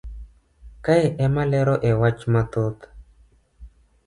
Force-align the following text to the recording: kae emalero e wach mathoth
kae 0.85 1.05
emalero 1.25 1.75
e 1.89 1.91
wach 2.01 2.21
mathoth 2.33 2.81